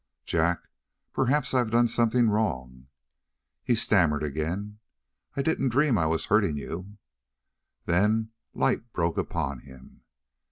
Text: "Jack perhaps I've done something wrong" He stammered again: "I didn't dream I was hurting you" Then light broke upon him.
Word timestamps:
"Jack 0.25 0.63
perhaps 1.13 1.53
I've 1.53 1.69
done 1.69 1.87
something 1.87 2.27
wrong" 2.27 2.87
He 3.63 3.75
stammered 3.75 4.23
again: 4.23 4.79
"I 5.37 5.43
didn't 5.43 5.69
dream 5.69 5.95
I 5.95 6.07
was 6.07 6.25
hurting 6.25 6.57
you" 6.57 6.97
Then 7.85 8.31
light 8.55 8.93
broke 8.93 9.19
upon 9.19 9.59
him. 9.59 10.01